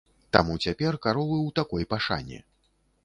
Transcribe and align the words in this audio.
Таму 0.37 0.55
цяпер 0.67 0.97
каровы 1.05 1.37
ў 1.47 1.55
такой 1.59 1.83
пашане. 1.93 2.39